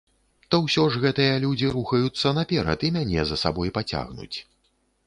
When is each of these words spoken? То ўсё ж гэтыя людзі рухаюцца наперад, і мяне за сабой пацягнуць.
То 0.53 0.59
ўсё 0.61 0.85
ж 0.95 1.01
гэтыя 1.03 1.35
людзі 1.45 1.69
рухаюцца 1.75 2.35
наперад, 2.41 2.79
і 2.89 2.93
мяне 2.97 3.21
за 3.35 3.41
сабой 3.45 3.77
пацягнуць. 3.79 4.35